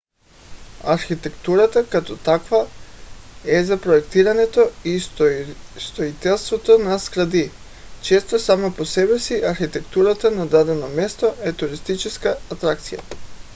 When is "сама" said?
8.39-8.73